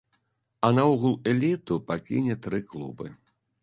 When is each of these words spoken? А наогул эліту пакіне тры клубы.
А 0.67 0.71
наогул 0.77 1.13
эліту 1.33 1.79
пакіне 1.93 2.43
тры 2.47 2.67
клубы. 2.75 3.17